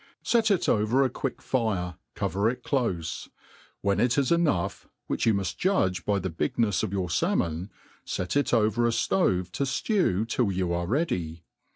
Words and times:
Set 0.33 0.49
it 0.49 0.67
over 0.67 1.03
a 1.03 1.11
quick 1.11 1.43
fire, 1.43 1.93
cover 2.15 2.49
it 2.49 2.63
clofe; 2.63 3.29
when 3.81 3.99
it 3.99 4.17
is 4.17 4.31
enough, 4.31 4.87
which 5.05 5.27
you 5.27 5.33
muft 5.35 5.57
judge 5.57 6.05
by 6.05 6.17
the 6.17 6.27
bignefs 6.31 6.81
of 6.81 6.91
your 6.91 7.07
falmon, 7.07 7.69
fet 8.03 8.35
it 8.35 8.51
over' 8.51 8.87
a 8.87 8.89
ftove 8.89 9.51
to 9.51 9.61
fi'ew 9.63 10.27
till 10.27 10.51
you 10.51 10.73
are 10.73 10.87
ready. 10.87 11.43